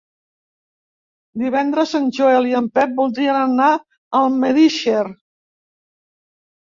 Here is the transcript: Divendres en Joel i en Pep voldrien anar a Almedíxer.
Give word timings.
Divendres 1.41 1.93
en 1.99 2.07
Joel 2.19 2.49
i 2.53 2.57
en 2.61 2.71
Pep 2.79 2.97
voldrien 3.03 3.37
anar 3.43 3.71
a 3.77 3.85
Almedíxer. 4.23 5.07